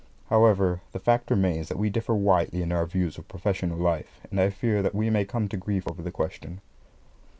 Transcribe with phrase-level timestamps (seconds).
[0.31, 4.41] However, the fact remains that we differ widely in our views of professional life, and
[4.41, 6.59] I fear that we may come to grief over the question.